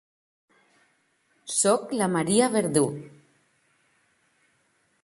Soc 1.57 1.93
la 1.99 2.09
Maria 2.15 2.49
Verdú. 2.57 2.85